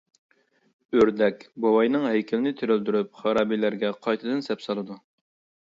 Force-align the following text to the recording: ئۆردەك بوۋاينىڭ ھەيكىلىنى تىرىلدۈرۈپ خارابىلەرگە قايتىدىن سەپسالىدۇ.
ئۆردەك 0.99 1.43
بوۋاينىڭ 1.65 2.09
ھەيكىلىنى 2.11 2.53
تىرىلدۈرۈپ 2.63 3.21
خارابىلەرگە 3.21 3.93
قايتىدىن 4.07 4.47
سەپسالىدۇ. 4.49 5.03